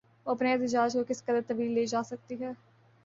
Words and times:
وہ 0.25 0.31
اپنے 0.31 0.53
احتجاج 0.53 0.93
کو 0.93 1.03
کس 1.07 1.23
قدر 1.25 1.41
طویل 1.47 1.71
لے 1.71 1.85
جا 1.85 2.03
سکتی 2.03 2.41
ہے؟ 2.43 2.51